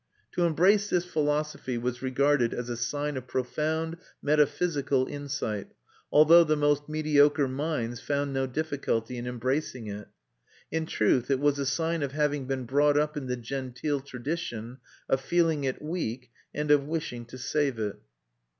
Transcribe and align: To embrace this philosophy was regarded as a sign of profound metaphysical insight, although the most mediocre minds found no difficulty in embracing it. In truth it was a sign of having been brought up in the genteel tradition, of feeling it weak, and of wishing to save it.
To 0.31 0.45
embrace 0.45 0.89
this 0.89 1.05
philosophy 1.05 1.77
was 1.77 2.01
regarded 2.01 2.55
as 2.55 2.69
a 2.69 2.75
sign 2.75 3.17
of 3.17 3.27
profound 3.27 3.97
metaphysical 4.19 5.05
insight, 5.05 5.73
although 6.11 6.43
the 6.43 6.55
most 6.55 6.89
mediocre 6.89 7.47
minds 7.47 7.99
found 7.99 8.33
no 8.33 8.47
difficulty 8.47 9.17
in 9.19 9.27
embracing 9.27 9.85
it. 9.85 10.07
In 10.71 10.87
truth 10.87 11.29
it 11.29 11.39
was 11.39 11.59
a 11.59 11.67
sign 11.67 12.01
of 12.01 12.13
having 12.13 12.47
been 12.47 12.65
brought 12.65 12.97
up 12.97 13.15
in 13.15 13.27
the 13.27 13.37
genteel 13.37 13.99
tradition, 13.99 14.79
of 15.07 15.21
feeling 15.21 15.65
it 15.65 15.83
weak, 15.83 16.31
and 16.51 16.71
of 16.71 16.87
wishing 16.87 17.23
to 17.25 17.37
save 17.37 17.77
it. 17.77 17.97